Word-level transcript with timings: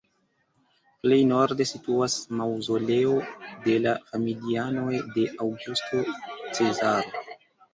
Plej 1.01 1.19
norde 1.31 1.67
situas 1.71 2.15
maŭzoleo 2.39 3.13
de 3.67 3.77
la 3.85 3.95
familianoj 4.09 4.97
de 5.19 5.27
Aŭgusto 5.47 6.03
Cezaro. 6.41 7.25